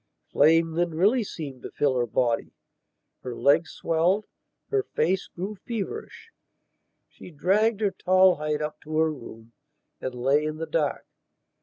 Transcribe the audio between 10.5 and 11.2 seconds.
the dark.